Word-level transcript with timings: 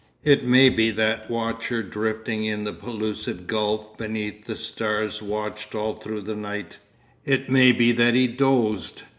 It 0.23 0.43
may 0.43 0.69
be 0.69 0.89
that 0.89 1.29
watcher 1.29 1.83
drifting 1.83 2.43
in 2.43 2.63
the 2.63 2.73
pellucid 2.73 3.45
gulf 3.45 3.99
beneath 3.99 4.45
the 4.45 4.55
stars 4.55 5.21
watched 5.21 5.75
all 5.75 5.93
through 5.95 6.21
the 6.21 6.35
night; 6.35 6.79
it 7.23 7.51
may 7.51 7.71
be 7.71 7.91
that 7.91 8.15
he 8.15 8.25
dozed. 8.25 9.03